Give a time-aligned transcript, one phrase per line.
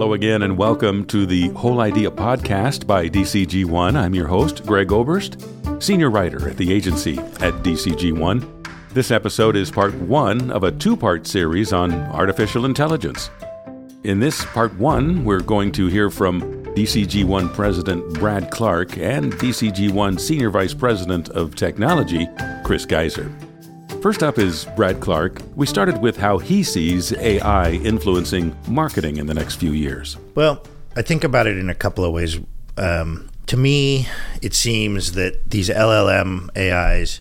[0.00, 3.96] Hello again, and welcome to the Whole Idea podcast by DCG ONE.
[3.96, 5.36] I'm your host, Greg Oberst,
[5.78, 8.62] senior writer at the agency at DCG ONE.
[8.94, 13.28] This episode is part one of a two part series on artificial intelligence.
[14.02, 19.34] In this part one, we're going to hear from DCG ONE President Brad Clarke and
[19.34, 22.26] DCG ONE Senior Vice President of Technology,
[22.64, 23.30] Chris Geiser.
[24.02, 25.42] First up is Brad Clarke.
[25.56, 30.16] We started with how he sees AI influencing marketing in the next few years.
[30.34, 30.64] Well,
[30.96, 32.40] I think about it in a couple of ways.
[32.78, 34.08] Um, to me,
[34.40, 37.20] it seems that these LLM AIs,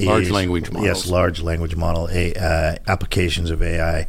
[0.00, 4.08] large is, language models, yes, large language model uh, applications of AI,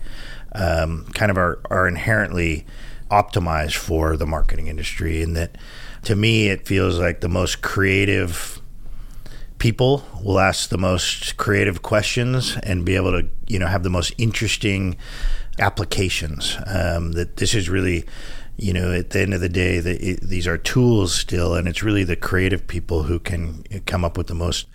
[0.53, 2.65] um, kind of are, are inherently
[3.11, 5.21] optimized for the marketing industry.
[5.21, 5.55] And that,
[6.05, 8.59] to me, it feels like the most creative
[9.59, 13.89] people will ask the most creative questions and be able to you know have the
[13.89, 14.97] most interesting
[15.59, 16.57] applications.
[16.67, 18.05] Um, that this is really
[18.57, 21.67] you know at the end of the day the, it, these are tools still and
[21.67, 24.65] it's really the creative people who can come up with the most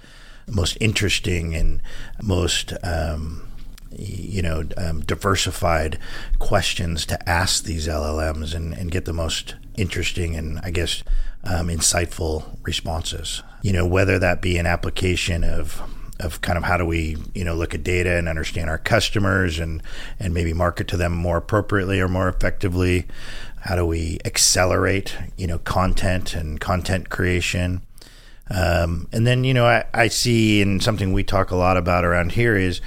[0.47, 1.83] most interesting and
[2.23, 3.49] most um,
[3.91, 5.99] you know um, diversified
[6.39, 11.03] questions to ask these LLMs and, and get the most interesting and I guess
[11.45, 13.43] um, insightful responses.
[13.63, 15.83] You know, whether that be an application of
[16.21, 19.59] of kind of how do we you know look at data and understand our customers
[19.59, 19.83] and
[20.19, 23.07] and maybe market to them more appropriately or more effectively.
[23.61, 27.83] How do we accelerate you know content and content creation?
[28.51, 32.05] Um, and then you know I, I see and something we talk a lot about
[32.05, 32.81] around here is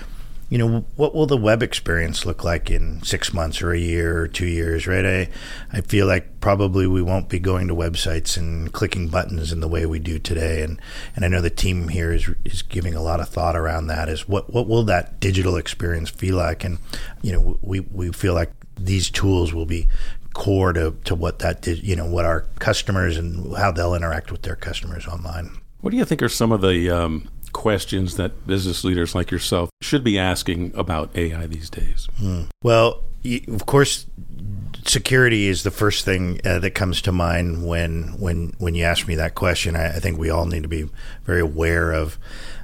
[0.49, 4.19] you know, what will the web experience look like in six months or a year
[4.19, 5.05] or two years, right?
[5.05, 5.29] I,
[5.73, 9.67] I feel like probably we won't be going to websites and clicking buttons in the
[9.67, 10.61] way we do today.
[10.61, 10.79] And,
[11.15, 14.07] and I know the team here is, is giving a lot of thought around that
[14.07, 16.63] is what, what will that digital experience feel like?
[16.63, 16.77] And,
[17.23, 19.87] you know, we, we feel like these tools will be
[20.33, 24.31] core to, to what that did, you know, what our customers and how they'll interact
[24.31, 25.57] with their customers online.
[25.81, 29.69] What do you think are some of the um, questions that business leaders like yourself
[29.81, 32.09] should be asking about AI these days?
[32.19, 32.43] Hmm.
[32.61, 33.01] Well,
[33.47, 34.05] of course,
[34.85, 39.07] security is the first thing uh, that comes to mind when when when you ask
[39.07, 39.75] me that question.
[39.75, 40.89] I, I think we all need to be
[41.23, 42.19] very aware of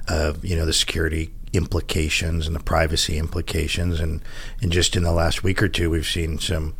[0.08, 4.22] of you know the security implications and the privacy implications and
[4.62, 6.74] and just in the last week or two we've seen some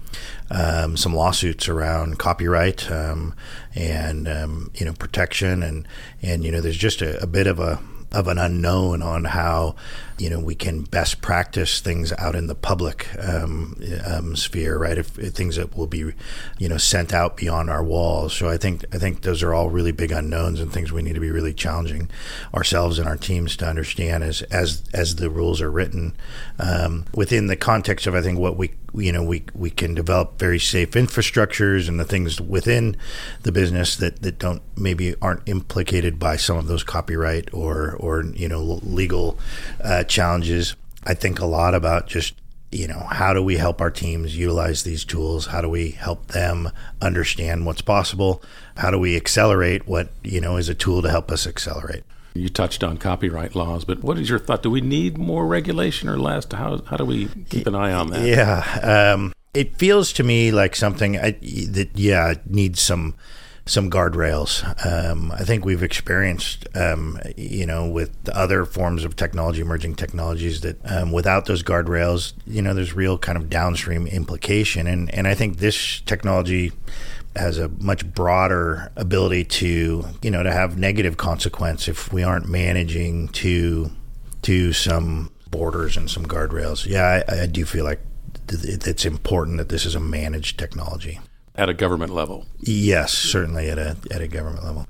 [0.50, 3.34] um, some lawsuits around copyright um,
[3.74, 5.88] and um, you know protection and
[6.22, 7.80] and you know there's just a, a bit of a
[8.12, 9.74] of an unknown on how
[10.18, 14.98] you know we can best practice things out in the public um, um, sphere, right?
[14.98, 16.12] If, if, things that will be
[16.58, 18.34] you know sent out beyond our walls.
[18.34, 21.14] So I think I think those are all really big unknowns and things we need
[21.14, 22.10] to be really challenging
[22.54, 26.14] ourselves and our teams to understand as as as the rules are written
[26.58, 30.38] um, within the context of I think what we you know we we can develop
[30.38, 32.96] very safe infrastructures and the things within
[33.42, 38.24] the business that that don't maybe aren't implicated by some of those copyright or or
[38.34, 39.38] you know legal
[39.82, 40.76] uh, challenges.
[41.04, 42.34] I think a lot about just
[42.70, 45.46] you know how do we help our teams utilize these tools?
[45.46, 46.70] How do we help them
[47.00, 48.42] understand what's possible?
[48.76, 52.04] How do we accelerate what you know is a tool to help us accelerate
[52.34, 56.08] you touched on copyright laws but what is your thought do we need more regulation
[56.08, 60.12] or less how, how do we keep an eye on that yeah um, it feels
[60.12, 63.14] to me like something I, that yeah needs some
[63.64, 64.64] some guardrails.
[64.84, 70.62] Um, I think we've experienced, um, you know, with other forms of technology, emerging technologies,
[70.62, 74.86] that um, without those guardrails, you know, there's real kind of downstream implication.
[74.86, 76.72] And and I think this technology
[77.36, 82.48] has a much broader ability to, you know, to have negative consequence if we aren't
[82.48, 83.90] managing to
[84.42, 86.86] to some borders and some guardrails.
[86.86, 88.00] Yeah, I, I do feel like
[88.48, 91.20] it's important that this is a managed technology
[91.54, 92.46] at a government level.
[92.60, 94.86] Yes, certainly at a at a government level.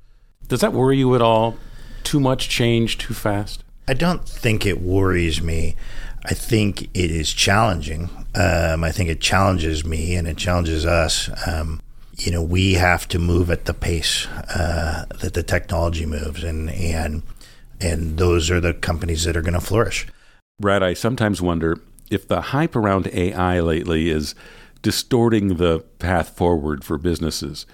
[0.49, 1.57] Does that worry you at all?
[2.03, 3.65] Too much change too fast?
[3.89, 5.77] I don't think it worries me.
[6.25, 8.11] I think it is challenging.
[8.35, 11.31] Um, I think it challenges me and it challenges us.
[11.47, 11.81] Um,
[12.19, 16.71] you know, we have to move at the pace uh, that the technology moves, and
[16.71, 17.23] and
[17.81, 20.07] and those are the companies that are going to flourish.
[20.61, 21.79] Brad, I sometimes wonder
[22.11, 24.35] if the hype around AI lately is
[24.83, 27.67] distorting the path forward for businesses.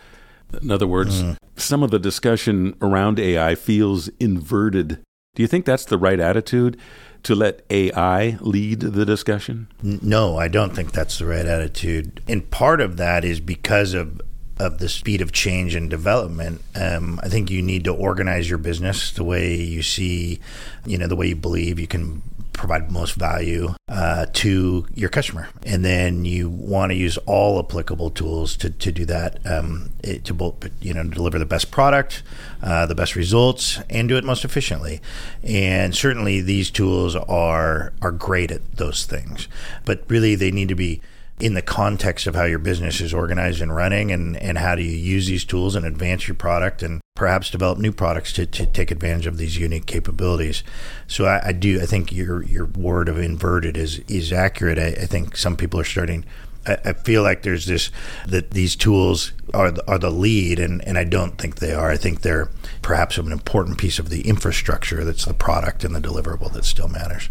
[0.62, 1.36] In other words, mm.
[1.56, 5.00] some of the discussion around AI feels inverted.
[5.34, 6.78] Do you think that's the right attitude
[7.24, 9.68] to let AI lead the discussion?
[9.82, 12.22] No, I don't think that's the right attitude.
[12.28, 14.20] And part of that is because of
[14.58, 16.62] of the speed of change and development.
[16.74, 20.40] Um, I think you need to organize your business the way you see,
[20.86, 22.22] you know, the way you believe you can
[22.58, 25.48] provide most value uh, to your customer.
[25.64, 30.24] And then you want to use all applicable tools to, to do that, um, it,
[30.24, 32.24] to both, you know, deliver the best product,
[32.60, 35.00] uh, the best results, and do it most efficiently.
[35.44, 39.46] And certainly these tools are, are great at those things,
[39.84, 41.00] but really they need to be
[41.40, 44.82] in the context of how your business is organized and running and, and how do
[44.82, 48.66] you use these tools and advance your product and perhaps develop new products to, to
[48.66, 50.62] take advantage of these unique capabilities.
[51.06, 54.78] So I, I do I think your your word of inverted is is accurate.
[54.78, 56.24] I, I think some people are starting
[56.68, 57.90] I, feel like there's this
[58.26, 61.90] that these tools are the, are the lead, and, and I don't think they are.
[61.90, 62.50] I think they're
[62.82, 66.88] perhaps an important piece of the infrastructure that's the product and the deliverable that still
[66.88, 67.30] matters.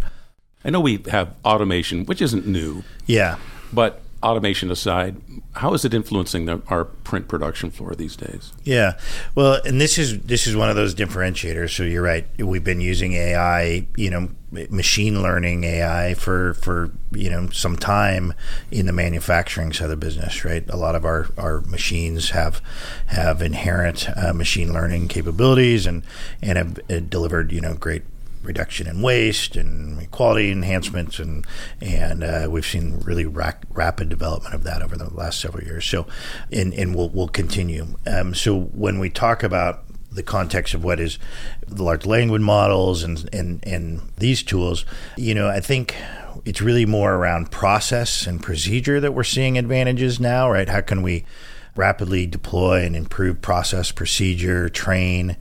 [0.65, 2.83] I know we have automation, which isn't new.
[3.05, 3.37] Yeah.
[3.71, 5.15] But automation aside,
[5.53, 8.51] how is it influencing the, our print production floor these days?
[8.63, 8.97] Yeah,
[9.35, 11.75] well, and this is this is one of those differentiators.
[11.75, 12.27] So you're right.
[12.37, 18.33] We've been using AI, you know, machine learning AI for for you know some time
[18.71, 20.43] in the manufacturing side of the business.
[20.43, 22.61] Right, a lot of our our machines have
[23.07, 26.03] have inherent uh, machine learning capabilities and
[26.41, 28.03] and have uh, delivered you know great
[28.43, 31.45] reduction in waste and quality enhancements, and
[31.81, 35.85] and uh, we've seen really rapid development of that over the last several years.
[35.85, 36.07] So,
[36.51, 37.95] and and we'll we'll continue.
[38.05, 41.19] Um, so when we talk about the context of what is
[41.67, 44.85] the large language models and and and these tools,
[45.15, 45.95] you know, I think
[46.45, 50.69] it's really more around process and procedure that we're seeing advantages now, right?
[50.69, 51.25] How can we
[51.75, 55.37] rapidly deploy and improve process, procedure, train?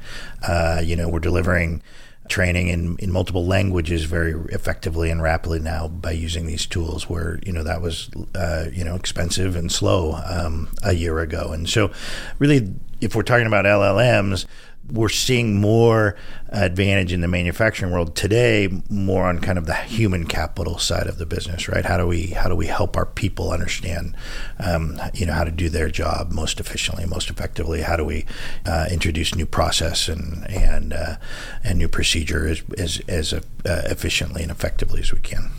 [0.47, 1.83] Uh, you know, we're delivering
[2.29, 7.39] training in, in multiple languages very effectively and rapidly now by using these tools where
[7.45, 11.53] you know that was uh, you know expensive and slow um, a year ago.
[11.53, 11.91] And so
[12.39, 14.47] really if we're talking about LLMs
[14.91, 16.17] we're seeing more
[16.51, 21.19] advantage in the manufacturing world today more on kind of the human capital side of
[21.19, 21.85] the business right?
[21.85, 24.17] How do we how do we help our people understand
[24.59, 27.83] um, you know how to do their job most efficiently most effectively?
[27.83, 28.27] How do we
[28.65, 31.17] uh, introduce new process and and uh,
[31.65, 35.51] and new procedure as as, as uh, efficiently and effectively as we can?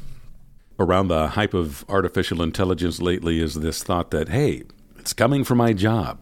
[0.80, 4.64] Around the hype of artificial intelligence lately is this thought that hey
[4.98, 6.20] it's coming for my job.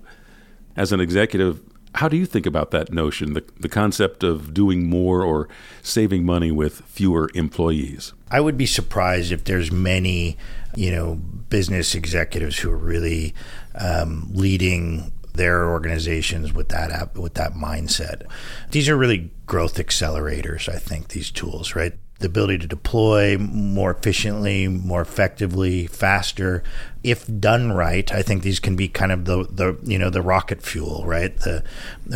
[0.78, 1.62] As an executive
[1.96, 5.48] how do you think about that notion, the, the concept of doing more or
[5.82, 8.14] saving money with fewer employees?
[8.30, 10.38] I would be surprised if there's many,
[10.76, 13.34] you know, business executives who are really
[13.76, 18.24] um, leading their organizations with that app, with that mindset.
[18.72, 20.68] These are really growth accelerators.
[20.68, 21.94] I think these tools, right?
[22.20, 26.64] The ability to deploy more efficiently, more effectively, faster,
[27.06, 30.24] if done right, I think these can be kind of the, the you know the
[30.24, 31.38] rocket fuel, right?
[31.38, 31.64] The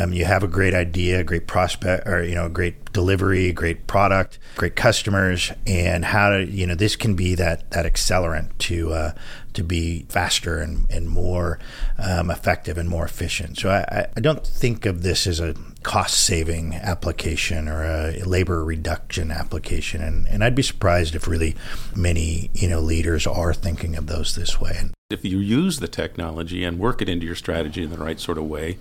[0.01, 4.39] um, you have a great idea, great prospect, or you know, great delivery, great product,
[4.56, 9.12] great customers, and how to you know this can be that that accelerant to uh,
[9.53, 11.59] to be faster and, and more
[11.97, 13.57] um, effective and more efficient.
[13.57, 18.63] So I, I don't think of this as a cost saving application or a labor
[18.63, 21.56] reduction application, and and I'd be surprised if really
[21.95, 24.75] many you know leaders are thinking of those this way.
[25.11, 28.38] If you use the technology and work it into your strategy in the right sort
[28.38, 28.77] of way,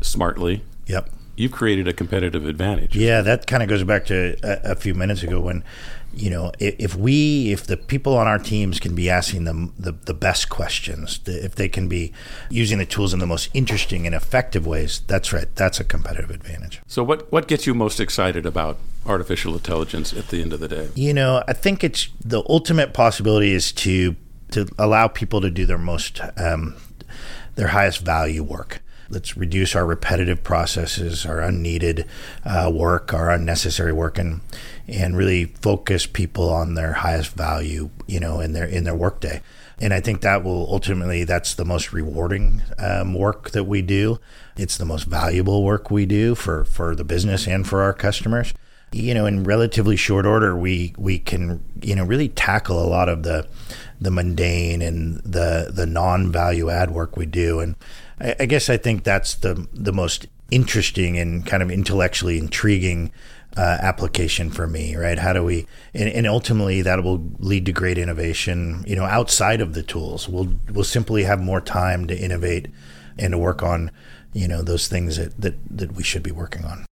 [0.00, 2.94] smartly, yep, you've created a competitive advantage.
[2.94, 5.64] Yeah, that kind of goes back to a, a, few minutes ago when,
[6.14, 9.72] you know, if, if, we, if the people on our teams can be asking them
[9.76, 12.12] the, the best questions, if they can be
[12.48, 15.52] using the tools in the most interesting and effective ways, that's right.
[15.56, 16.80] That's a competitive advantage.
[16.86, 20.68] So, what what gets you most excited about artificial intelligence at the end of the
[20.68, 20.90] day?
[20.94, 24.14] You know, I think it's the ultimate possibility is to
[24.50, 26.76] to allow people to do their most um,
[27.54, 28.80] their highest value work.
[29.08, 32.06] Let's reduce our repetitive processes, our unneeded
[32.44, 34.40] uh, work, our unnecessary work, and
[34.88, 39.42] and really focus people on their highest value, you know, in their in their workday.
[39.78, 44.18] And I think that will ultimately that's the most rewarding um, work that we do.
[44.56, 48.54] It's the most valuable work we do for for the business and for our customers
[48.92, 53.08] you know, in relatively short order, we we can you know really tackle a lot
[53.08, 53.46] of the
[54.00, 57.60] the mundane and the the non value add work we do.
[57.60, 57.76] And
[58.20, 63.10] I, I, guess I think that's the the most interesting and kind of intellectually intriguing
[63.56, 65.18] uh, application for me, right?
[65.18, 69.62] How do we, and, and, ultimately that will lead to great innovation, you know, outside
[69.62, 70.28] of the tools.
[70.28, 72.68] We'll we'll simply have more time to innovate
[73.18, 73.90] and to work on,
[74.34, 76.84] you know, those things that that, that we should be working on.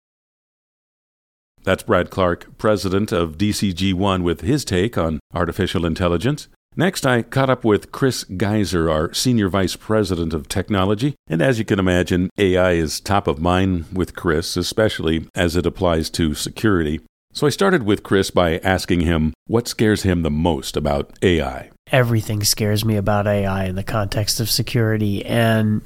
[1.64, 6.48] That's Brad Clarke, president of DCG One, with his take on artificial intelligence.
[6.76, 11.14] Next, I caught up with Chris Geiser, our Senior Vice President of Technology.
[11.28, 15.66] And as you can imagine, AI is top of mind with Chris, especially as it
[15.66, 17.00] applies to security.
[17.32, 21.70] So I started with Chris by asking him what scares him the most about AI.
[21.92, 25.80] Everything scares me about AI in the context of security, and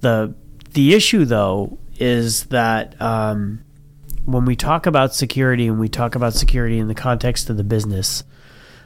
[0.00, 0.34] the
[0.70, 3.62] the issue though is that um,
[4.24, 7.64] when we talk about security and we talk about security in the context of the
[7.64, 8.22] business,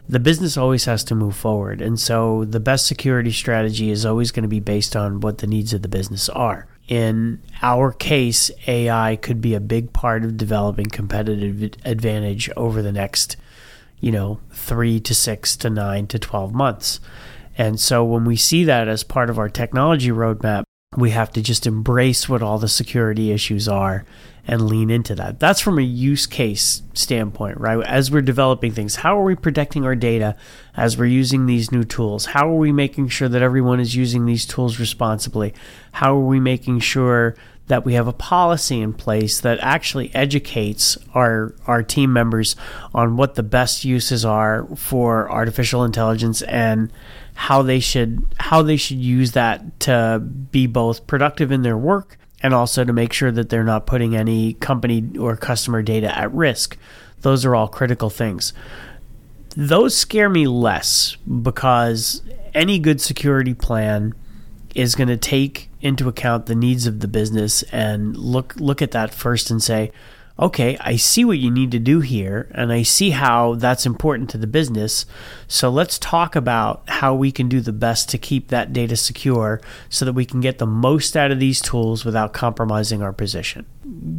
[0.08, 1.80] the business always has to move forward.
[1.80, 5.46] And so the best security strategy is always going to be based on what the
[5.46, 6.68] needs of the business are.
[6.88, 12.92] In our case, AI could be a big part of developing competitive advantage over the
[12.92, 13.36] next,
[13.98, 17.00] you know, three to six to nine to 12 months.
[17.58, 20.65] And so when we see that as part of our technology roadmap,
[20.96, 24.04] we have to just embrace what all the security issues are
[24.46, 25.40] and lean into that.
[25.40, 27.84] That's from a use case standpoint, right?
[27.84, 30.36] As we're developing things, how are we protecting our data
[30.76, 32.26] as we're using these new tools?
[32.26, 35.52] How are we making sure that everyone is using these tools responsibly?
[35.92, 37.34] How are we making sure
[37.66, 42.54] that we have a policy in place that actually educates our our team members
[42.94, 46.92] on what the best uses are for artificial intelligence and
[47.36, 50.18] how they should how they should use that to
[50.50, 54.16] be both productive in their work and also to make sure that they're not putting
[54.16, 56.76] any company or customer data at risk.
[57.20, 58.52] Those are all critical things.
[59.56, 62.22] Those scare me less because
[62.54, 64.14] any good security plan
[64.74, 68.92] is going to take into account the needs of the business and look look at
[68.92, 69.92] that first and say,
[70.38, 74.28] okay, I see what you need to do here, and I see how that's important
[74.30, 75.06] to the business.
[75.48, 79.60] So let's talk about how we can do the best to keep that data secure
[79.88, 83.64] so that we can get the most out of these tools without compromising our position.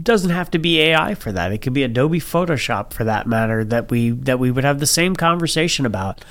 [0.01, 1.51] Doesn't have to be AI for that.
[1.51, 4.87] It could be Adobe Photoshop for that matter that we that we would have the
[4.87, 6.23] same conversation about.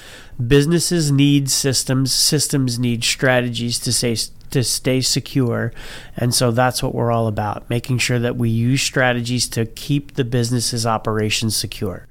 [0.45, 4.17] Businesses need systems, systems need strategies to say
[4.51, 5.73] to stay secure.
[6.17, 10.15] And so that's what we're all about, making sure that we use strategies to keep
[10.15, 12.07] the business's operations secure.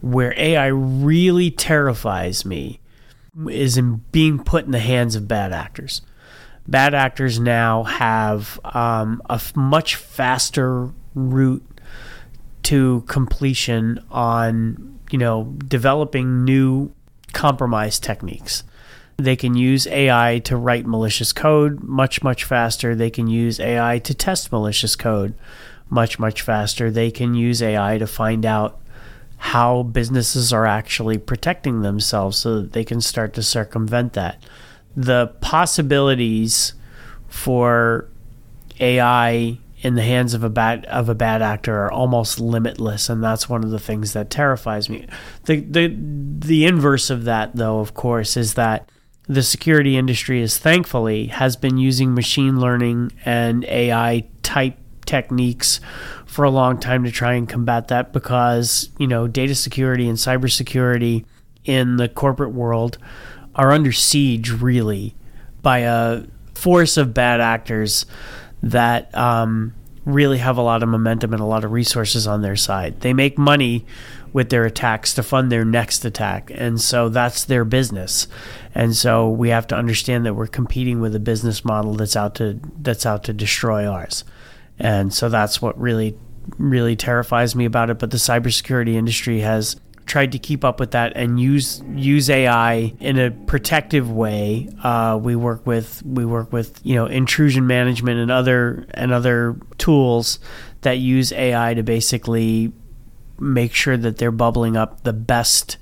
[0.00, 2.80] Where AI really terrifies me
[3.48, 6.02] is in being put in the hands of bad actors.
[6.66, 11.66] Bad actors now have um, a f- much faster route
[12.64, 16.92] to completion on, you know, developing new
[17.32, 18.62] compromise techniques.
[19.20, 22.94] They can use AI to write malicious code much, much faster.
[22.94, 25.34] They can use AI to test malicious code
[25.88, 26.90] much, much faster.
[26.90, 28.80] They can use AI to find out
[29.36, 34.42] how businesses are actually protecting themselves so that they can start to circumvent that.
[34.96, 36.74] The possibilities
[37.28, 38.08] for
[38.78, 43.24] AI in the hands of a bad of a bad actor are almost limitless, and
[43.24, 45.06] that's one of the things that terrifies me.
[45.44, 48.90] The the the inverse of that, though, of course, is that
[49.30, 55.80] the security industry is thankfully has been using machine learning and AI type techniques
[56.26, 60.18] for a long time to try and combat that because, you know, data security and
[60.18, 61.24] cybersecurity
[61.64, 62.98] in the corporate world
[63.54, 65.14] are under siege really
[65.62, 66.24] by a
[66.56, 68.06] force of bad actors
[68.64, 69.72] that um,
[70.04, 73.00] really have a lot of momentum and a lot of resources on their side.
[73.00, 73.84] They make money
[74.32, 76.50] with their attacks to fund their next attack.
[76.54, 78.28] And so that's their business.
[78.74, 82.36] And so we have to understand that we're competing with a business model that's out
[82.36, 84.24] to that's out to destroy ours.
[84.78, 86.16] And so that's what really
[86.58, 87.98] really terrifies me about it.
[87.98, 89.76] But the cybersecurity industry has
[90.10, 94.68] tried to keep up with that and use use AI in a protective way.
[94.82, 99.56] Uh, we work with we work with you know intrusion management and other and other
[99.78, 100.40] tools
[100.80, 102.72] that use AI to basically
[103.38, 105.76] make sure that they're bubbling up the best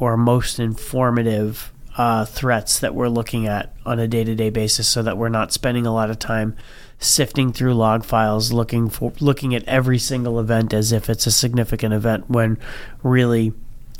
[0.00, 4.88] or most informative uh, threats that we're looking at on a day to day basis
[4.88, 6.56] so that we're not spending a lot of time
[7.02, 11.30] sifting through log files looking for looking at every single event as if it's a
[11.30, 12.56] significant event when
[13.02, 13.52] really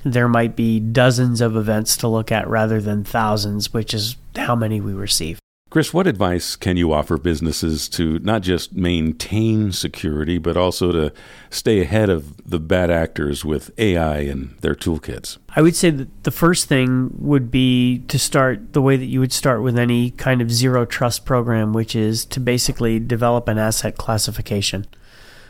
[0.05, 4.55] there might be dozens of events to look at rather than thousands which is how
[4.55, 5.42] many we receive
[5.73, 11.11] Chris, what advice can you offer businesses to not just maintain security, but also to
[11.49, 15.39] stay ahead of the bad actors with AI and their toolkits?
[15.57, 19.19] I would say that the first thing would be to start the way that you
[19.21, 23.57] would start with any kind of zero trust program, which is to basically develop an
[23.57, 24.85] asset classification.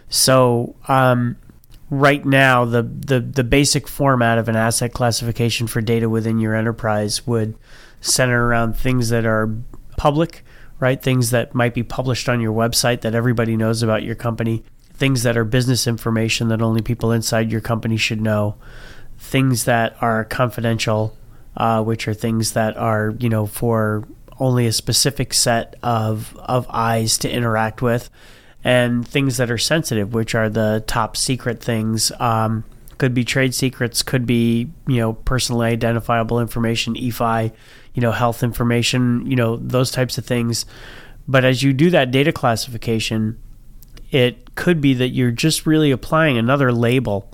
[0.08, 1.36] So, um,
[1.90, 6.54] right now, the, the, the basic format of an asset classification for data within your
[6.54, 7.56] enterprise would
[8.00, 9.50] center around things that are
[10.02, 10.44] public,
[10.80, 11.00] right?
[11.00, 15.22] Things that might be published on your website that everybody knows about your company, things
[15.22, 18.56] that are business information that only people inside your company should know,
[19.16, 21.16] things that are confidential,
[21.56, 24.02] uh, which are things that are, you know, for
[24.40, 28.10] only a specific set of, of eyes to interact with,
[28.64, 32.10] and things that are sensitive, which are the top secret things.
[32.18, 32.64] Um,
[32.98, 37.52] could be trade secrets, could be you know personally identifiable information, EFI,
[37.94, 40.64] you know health information, you know those types of things.
[41.28, 43.38] But as you do that data classification,
[44.10, 47.30] it could be that you're just really applying another label.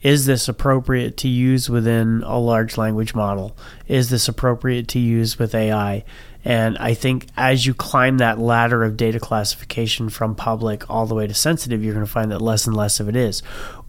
[0.00, 3.56] Is this appropriate to use within a large language model?
[3.88, 6.04] Is this appropriate to use with AI?
[6.44, 11.14] And I think as you climb that ladder of data classification from public all the
[11.14, 13.42] way to sensitive, you're going to find that less and less of it is.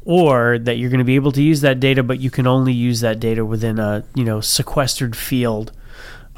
[0.03, 2.73] Or that you're going to be able to use that data, but you can only
[2.73, 5.71] use that data within a you know sequestered field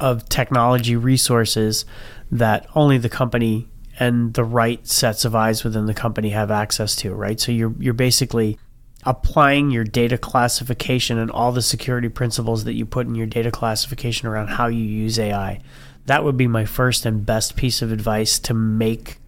[0.02, 1.84] of technology resources
[2.30, 3.68] that only the company
[3.98, 7.38] and the right sets of eyes within the company have access to, right?
[7.38, 8.58] So you're you're basically
[9.04, 13.50] applying your data classification and all the security principles that you put in your data
[13.50, 15.60] classification around how you use AI.
[16.06, 19.18] That would be my first and best piece of advice to make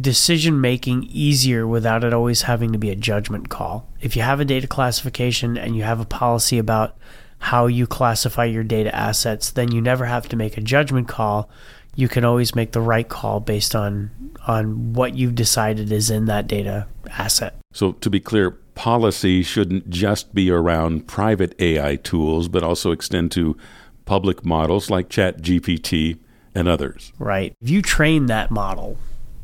[0.00, 3.88] decision making easier without it always having to be a judgment call.
[4.00, 6.96] If you have a data classification and you have a policy about
[7.38, 11.50] how you classify your data assets, then you never have to make a judgment call
[11.96, 14.10] you can always make the right call based on
[14.46, 17.56] on what you've decided is in that data asset.
[17.72, 23.30] So to be clear, policy shouldn't just be around private AI tools, but also extend
[23.32, 23.56] to
[24.04, 26.18] public models like ChatGPT
[26.54, 27.12] and others.
[27.18, 27.54] Right.
[27.62, 28.98] If you train that model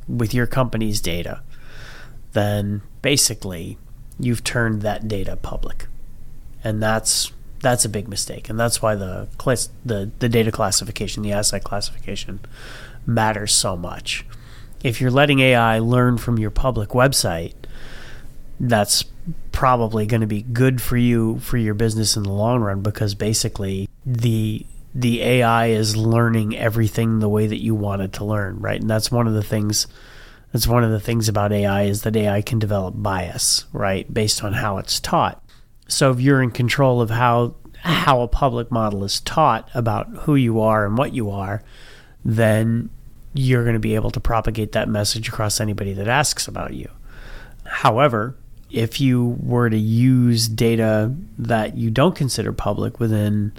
[0.06, 1.42] with your company's data,
[2.32, 3.78] then basically
[4.18, 5.86] you've turned that data public.
[6.62, 11.22] And that's that's a big mistake, and that's why the class, the the data classification,
[11.22, 12.40] the asset classification,
[13.06, 14.24] matters so much.
[14.82, 17.54] If you're letting AI learn from your public website,
[18.58, 19.04] that's
[19.52, 23.14] probably going to be good for you for your business in the long run because
[23.14, 24.64] basically the
[24.94, 28.80] the AI is learning everything the way that you want it to learn, right?
[28.80, 29.86] And that's one of the things
[30.52, 34.42] that's one of the things about AI is that AI can develop bias, right, based
[34.42, 35.39] on how it's taught.
[35.90, 40.34] So if you're in control of how how a public model is taught about who
[40.36, 41.62] you are and what you are,
[42.24, 42.90] then
[43.32, 46.88] you're going to be able to propagate that message across anybody that asks about you.
[47.64, 48.36] However,
[48.70, 53.52] if you were to use data that you don't consider public within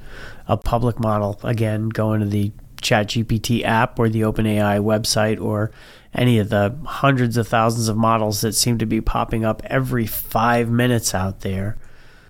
[0.47, 5.71] a public model, again, go into the ChatGPT app or the OpenAI website or
[6.13, 10.05] any of the hundreds of thousands of models that seem to be popping up every
[10.05, 11.77] five minutes out there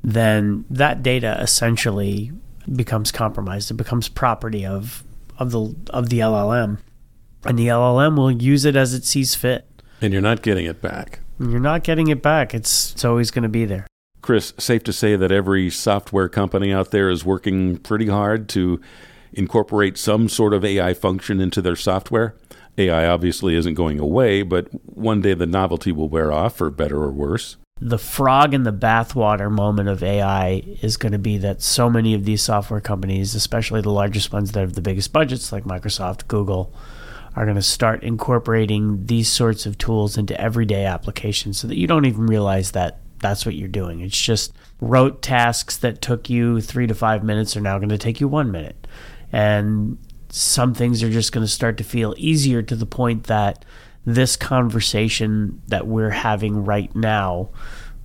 [0.04, 2.32] then that data essentially
[2.76, 3.72] becomes compromised.
[3.72, 5.04] It becomes property of
[5.38, 6.80] of the of the LLM,
[7.46, 9.68] and the LLM will use it as it sees fit.
[10.02, 11.20] And you're not getting it back.
[11.40, 12.54] You're not getting it back.
[12.54, 13.88] It's it's always going to be there.
[14.22, 18.80] Chris, safe to say that every software company out there is working pretty hard to
[19.34, 22.36] incorporate some sort of AI function into their software.
[22.78, 27.02] AI obviously isn't going away, but one day the novelty will wear off, for better
[27.02, 31.64] or worse the frog in the bathwater moment of AI is going to be that
[31.64, 35.52] so many of these software companies, especially the largest ones that have the biggest budgets
[35.52, 36.72] like Microsoft, Google,
[37.36, 41.88] are going to start incorporating these sorts of tools into everyday applications so that you
[41.88, 44.02] don't even realize that that's what you're doing.
[44.02, 47.98] It's just rote tasks that took you three to five minutes are now going to
[47.98, 48.86] take you one minute.
[49.32, 49.98] And
[50.30, 53.66] some things are just going to start to feel easier to the point that
[54.06, 57.50] this conversation that we're having right now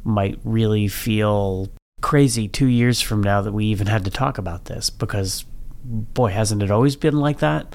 [0.05, 1.71] might really feel
[2.03, 5.45] crazy two years from now that we even had to talk about this because
[5.85, 7.75] boy hasn't it always been like that?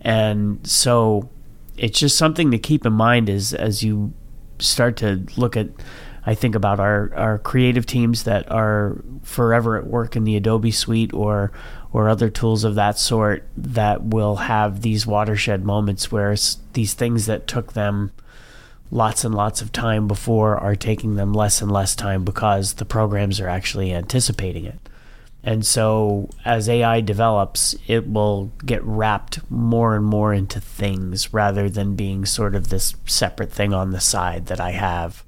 [0.00, 1.30] And so
[1.76, 4.12] it's just something to keep in mind as as you
[4.58, 5.68] start to look at
[6.24, 10.70] I think about our, our creative teams that are forever at work in the Adobe
[10.70, 11.50] suite or
[11.92, 16.34] or other tools of that sort that will have these watershed moments where
[16.72, 18.12] these things that took them
[18.90, 22.84] lots and lots of time before are taking them less and less time because the
[22.84, 24.78] programs are actually anticipating it.
[25.44, 31.68] And so as AI develops, it will get wrapped more and more into things rather
[31.68, 35.24] than being sort of this separate thing on the side that I have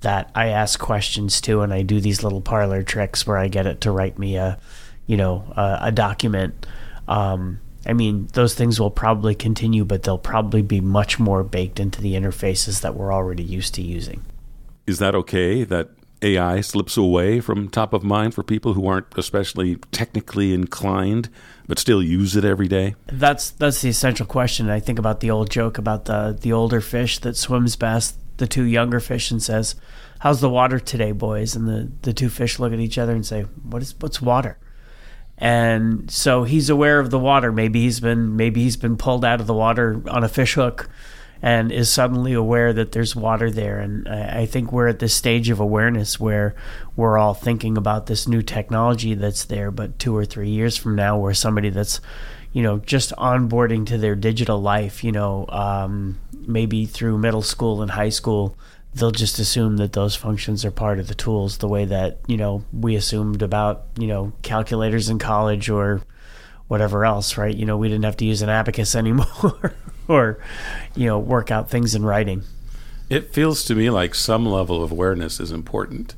[0.00, 3.66] that I ask questions to and I do these little parlor tricks where I get
[3.66, 4.58] it to write me a
[5.06, 6.66] you know, uh, a document.
[7.08, 11.80] Um, I mean, those things will probably continue, but they'll probably be much more baked
[11.80, 14.24] into the interfaces that we're already used to using.
[14.86, 15.90] Is that okay that
[16.22, 21.28] AI slips away from top of mind for people who aren't especially technically inclined
[21.66, 22.94] but still use it every day?
[23.06, 24.70] That's that's the essential question.
[24.70, 28.46] I think about the old joke about the the older fish that swims past the
[28.46, 29.74] two younger fish and says,
[30.20, 33.26] "How's the water today, boys?" And the the two fish look at each other and
[33.26, 34.58] say, "What is what's water?"
[35.42, 37.50] And so he's aware of the water.
[37.50, 40.88] Maybe he's been maybe he's been pulled out of the water on a fish hook,
[41.42, 43.80] and is suddenly aware that there's water there.
[43.80, 46.54] And I, I think we're at this stage of awareness where
[46.94, 50.94] we're all thinking about this new technology that's there, but two or three years from
[50.94, 52.00] now, where somebody that's
[52.52, 57.82] you know, just onboarding to their digital life, you know, um, maybe through middle school
[57.82, 58.56] and high school,
[58.94, 62.36] they'll just assume that those functions are part of the tools the way that, you
[62.36, 66.02] know, we assumed about, you know, calculators in college or
[66.68, 67.54] whatever else, right?
[67.54, 69.74] You know, we didn't have to use an abacus anymore
[70.08, 70.38] or,
[70.94, 72.42] you know, work out things in writing.
[73.08, 76.14] It feels to me like some level of awareness is important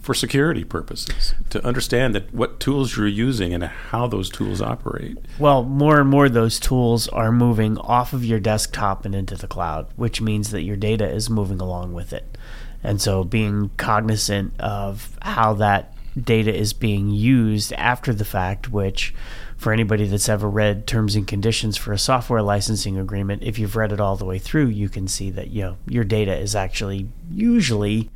[0.00, 5.18] for security purposes to understand that what tools you're using and how those tools operate.
[5.38, 9.48] Well, more and more those tools are moving off of your desktop and into the
[9.48, 12.38] cloud, which means that your data is moving along with it.
[12.82, 19.14] And so being cognizant of how that data is being used after the fact, which
[19.56, 23.76] for anybody that's ever read terms and conditions for a software licensing agreement, if you've
[23.76, 26.54] read it all the way through, you can see that you know your data is
[26.54, 28.10] actually usually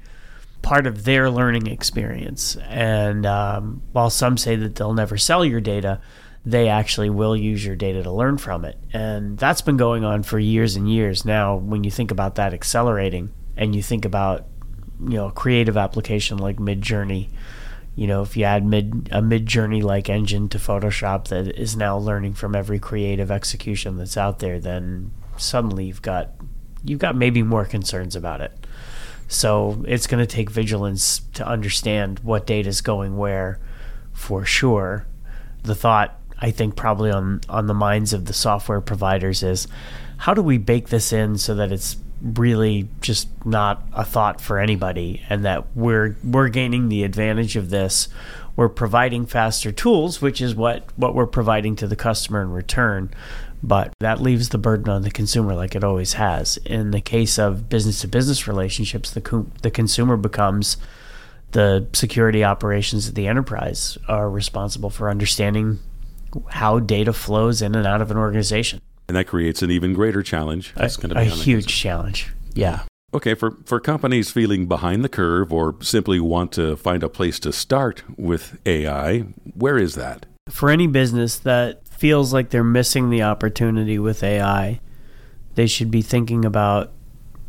[0.63, 2.57] part of their learning experience.
[2.69, 6.01] And um, while some say that they'll never sell your data,
[6.45, 8.79] they actually will use your data to learn from it.
[8.93, 11.25] And that's been going on for years and years.
[11.25, 14.47] Now, when you think about that accelerating and you think about,
[15.01, 17.29] you know, a creative application like Midjourney,
[17.95, 21.99] you know, if you add mid a Midjourney like engine to Photoshop that is now
[21.99, 26.31] learning from every creative execution that's out there, then suddenly you've got
[26.85, 28.62] you've got maybe more concerns about it.
[29.33, 33.59] So it's going to take vigilance to understand what data is going where
[34.13, 35.07] for sure.
[35.63, 39.67] The thought, I think, probably on, on the minds of the software providers is
[40.19, 44.59] how do we bake this in so that it's really just not a thought for
[44.59, 48.09] anybody and that we're we're gaining the advantage of this
[48.55, 53.11] we're providing faster tools which is what what we're providing to the customer in return
[53.63, 56.57] but that leaves the burden on the consumer like it always has.
[56.59, 60.77] In the case of business to business relationships, the, co- the consumer becomes
[61.53, 65.79] the security operations of the enterprise are responsible for understanding
[66.49, 68.81] how data flows in and out of an organization.
[69.07, 70.73] And that creates an even greater challenge.
[70.75, 72.33] That's going to be a huge challenge.
[72.55, 72.81] Yeah.
[73.15, 77.39] Okay, for, for companies feeling behind the curve or simply want to find a place
[77.41, 79.21] to start with AI,
[79.55, 80.25] where is that?
[80.49, 84.81] For any business that feels like they're missing the opportunity with AI.
[85.55, 86.91] They should be thinking about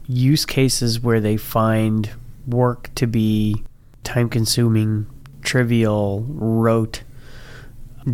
[0.05, 2.11] use cases where they find
[2.45, 3.63] work to be
[4.03, 5.07] time consuming,
[5.41, 7.01] trivial, rote,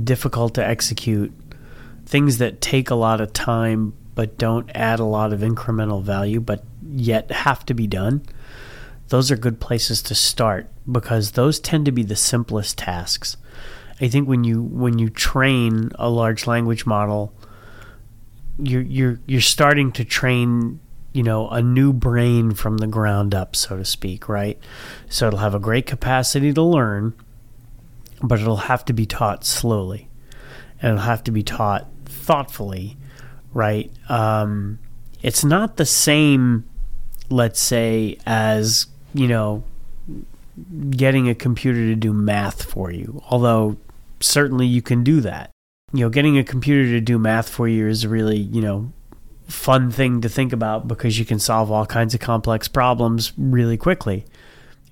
[0.01, 1.33] difficult to execute,
[2.05, 6.39] things that take a lot of time but don't add a lot of incremental value
[6.39, 8.23] but yet have to be done.
[9.09, 13.35] Those are good places to start because those tend to be the simplest tasks.
[14.01, 17.33] I think when you when you train a large language model,
[18.57, 20.79] you're you're you're starting to train
[21.11, 24.57] you know a new brain from the ground up, so to speak, right?
[25.09, 27.13] So it'll have a great capacity to learn,
[28.21, 30.07] but it'll have to be taught slowly,
[30.81, 32.97] and it'll have to be taught thoughtfully,
[33.53, 33.91] right?
[34.07, 34.79] Um,
[35.21, 36.69] it's not the same,
[37.29, 39.63] let's say, as you know
[40.91, 43.21] getting a computer to do math for you.
[43.29, 43.77] Although
[44.19, 45.51] certainly you can do that.
[45.91, 48.93] You know, getting a computer to do math for you is really, you know,
[49.47, 53.77] fun thing to think about because you can solve all kinds of complex problems really
[53.77, 54.25] quickly.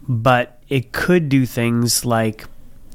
[0.08, 2.46] But it could do things like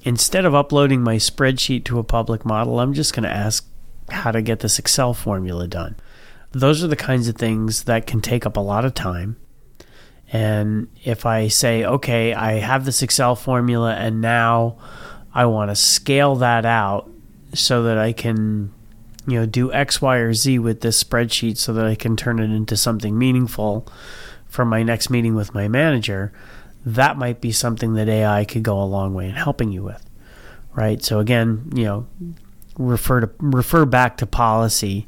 [0.02, 3.66] instead of uploading my spreadsheet to a public model, I'm just going to ask
[4.10, 5.96] how to get this Excel formula done.
[6.50, 9.36] Those are the kinds of things that can take up a lot of time.
[10.32, 14.78] And if I say, okay, I have this Excel formula and now
[15.34, 17.10] I want to scale that out
[17.54, 18.72] so that I can,
[19.26, 22.38] you know, do X, Y, or Z with this spreadsheet so that I can turn
[22.38, 23.86] it into something meaningful
[24.48, 26.32] for my next meeting with my manager.
[26.84, 30.04] That might be something that AI could go a long way in helping you with,
[30.74, 31.02] right?
[31.02, 32.06] So again, you know,
[32.78, 35.06] refer to refer back to policy.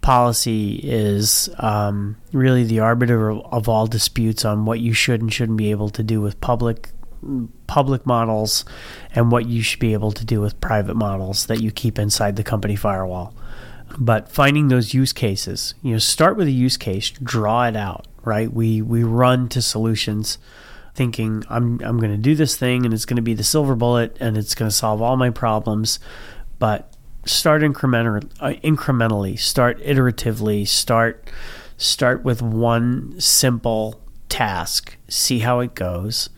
[0.00, 5.32] Policy is um, really the arbiter of, of all disputes on what you should and
[5.32, 6.90] shouldn't be able to do with public
[7.66, 8.64] public models
[9.14, 12.36] and what you should be able to do with private models that you keep inside
[12.36, 13.34] the company firewall.
[13.98, 18.06] But finding those use cases, you know, start with a use case, draw it out,
[18.24, 18.52] right?
[18.52, 20.38] We we run to solutions
[20.94, 23.74] thinking I'm I'm going to do this thing and it's going to be the silver
[23.74, 26.00] bullet and it's going to solve all my problems,
[26.58, 26.92] but
[27.24, 31.30] start incremental, uh, incrementally, start iteratively, start
[31.76, 36.30] start with one simple task, see how it goes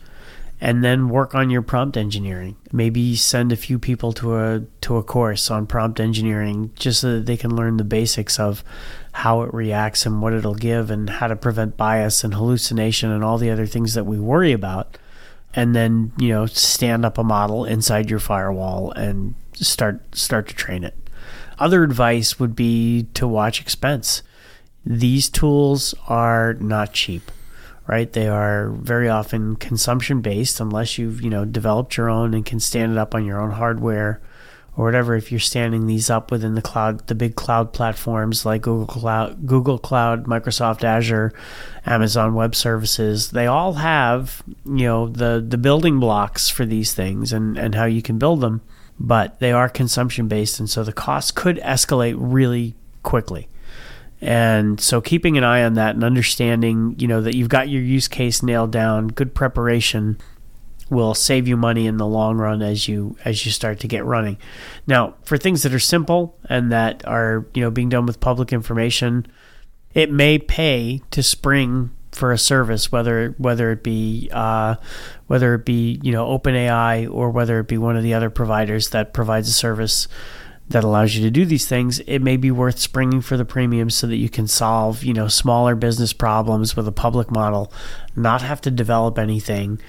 [0.59, 2.55] and then work on your prompt engineering.
[2.71, 7.13] Maybe send a few people to a to a course on prompt engineering just so
[7.13, 8.63] that they can learn the basics of
[9.11, 13.23] how it reacts and what it'll give and how to prevent bias and hallucination and
[13.23, 14.97] all the other things that we worry about.
[15.53, 20.55] And then, you know, stand up a model inside your firewall and start start to
[20.55, 20.95] train it.
[21.59, 24.23] Other advice would be to watch expense.
[24.85, 27.31] These tools are not cheap
[27.87, 28.11] right?
[28.11, 32.59] They are very often consumption based unless you've, you know, developed your own and can
[32.59, 34.21] stand it up on your own hardware
[34.75, 35.15] or whatever.
[35.15, 39.47] If you're standing these up within the cloud, the big cloud platforms like Google Cloud,
[39.47, 41.33] Google Cloud, Microsoft Azure,
[41.85, 47.31] Amazon Web Services, they all have, you know, the, the building blocks for these things
[47.31, 48.61] and, and how you can build them,
[48.99, 50.59] but they are consumption based.
[50.59, 53.47] And so the cost could escalate really quickly.
[54.21, 57.81] And so keeping an eye on that and understanding, you know, that you've got your
[57.81, 60.17] use case nailed down, good preparation
[60.89, 64.05] will save you money in the long run as you as you start to get
[64.05, 64.37] running.
[64.87, 68.53] Now, for things that are simple and that are, you know, being done with public
[68.53, 69.27] information,
[69.93, 74.75] it may pay to spring for a service, whether whether it be uh,
[75.27, 78.89] whether it be you know OpenAI or whether it be one of the other providers
[78.89, 80.07] that provides a service
[80.69, 83.89] that allows you to do these things, it may be worth springing for the premium
[83.89, 87.71] so that you can solve, you know, smaller business problems with a public model,
[88.15, 89.79] not have to develop anything.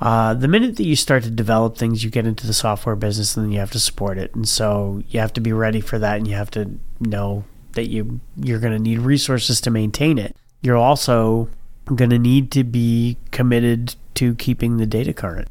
[0.00, 3.36] Uh, the minute that you start to develop things, you get into the software business
[3.36, 4.32] and then you have to support it.
[4.34, 7.88] And so you have to be ready for that and you have to know that
[7.88, 10.36] you you're going to need resources to maintain it.
[10.62, 11.48] You're also
[11.86, 15.48] going to need to be committed to keeping the data current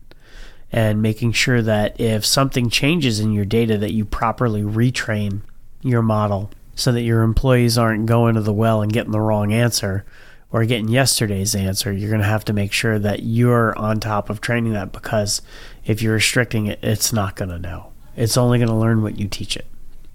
[0.71, 5.41] and making sure that if something changes in your data that you properly retrain
[5.81, 9.53] your model so that your employees aren't going to the well and getting the wrong
[9.53, 10.05] answer
[10.51, 11.91] or getting yesterday's answer.
[11.91, 15.41] You're going to have to make sure that you're on top of training that because
[15.85, 17.91] if you're restricting it it's not going to know.
[18.15, 19.67] It's only going to learn what you teach it.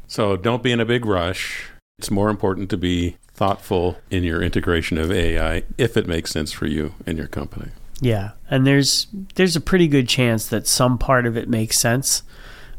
[0.07, 1.71] So don't be in a big rush.
[1.99, 6.53] It's more important to be thoughtful in your integration of ai if it makes sense
[6.53, 7.71] for you and your company
[8.03, 12.25] yeah, and there's there's a pretty good chance that some part of it makes sense,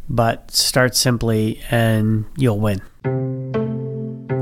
[0.10, 2.82] but start simply and you'll win.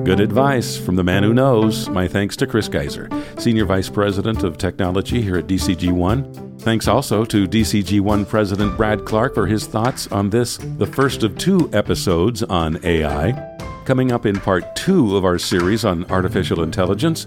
[0.04, 1.88] Good advice from the man who knows.
[1.88, 6.58] My thanks to Chris Geiser, Senior Vice President of Technology here at DCG One.
[6.58, 11.22] Thanks also to DCG One President Brad Clarke for his thoughts on this, the first
[11.22, 13.51] of two episodes on AI.
[13.86, 17.26] Coming up in part two of our series on artificial intelligence,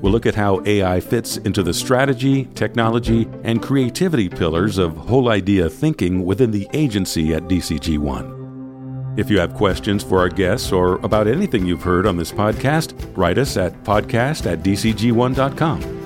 [0.00, 5.30] we'll look at how AI fits into the strategy, technology, and creativity pillars of whole
[5.30, 9.14] idea thinking within the agency at DCG One.
[9.16, 12.94] If you have questions for our guests or about anything you've heard on this podcast,
[13.16, 16.03] write us at podcast at dcgone.com.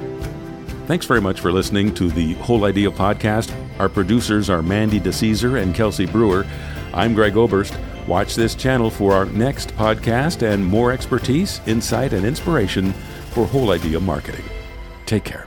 [0.88, 3.54] Thanks very much for listening to the Whole Idea podcast.
[3.78, 6.46] Our producers are Mandy DeCesar and Kelsey Brewer.
[6.94, 7.78] I'm Greg Oberst.
[8.06, 12.94] Watch this channel for our next podcast and more expertise, insight, and inspiration
[13.32, 14.46] for whole idea marketing.
[15.04, 15.46] Take care.